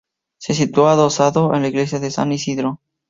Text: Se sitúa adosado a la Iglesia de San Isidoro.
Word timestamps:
Se 0.39 0.55
sitúa 0.55 0.93
adosado 0.93 1.53
a 1.53 1.59
la 1.59 1.67
Iglesia 1.67 1.99
de 1.99 2.09
San 2.09 2.31
Isidoro. 2.31 2.81